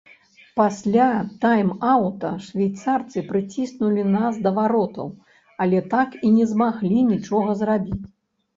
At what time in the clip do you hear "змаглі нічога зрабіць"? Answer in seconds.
6.57-8.03